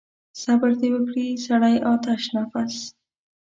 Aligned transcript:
صبر 0.43 0.69
دې 0.81 0.89
وکړي 0.95 1.27
سړی 1.45 1.75
آتش 1.93 2.21
نفس. 2.35 2.75